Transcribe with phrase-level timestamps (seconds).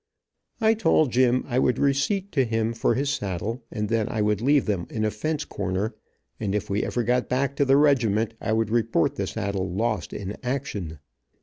[0.59, 4.41] I told Jim I would receipt to him for his saddle, and then I would
[4.41, 5.93] leave them in a fence corner,
[6.39, 10.11] and if we ever got back to the regiment I would report the saddle lost
[10.11, 10.97] in action.